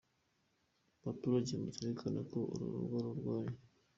[1.03, 3.55] Baturage muzirikane ko uru rugo ari urwanyu.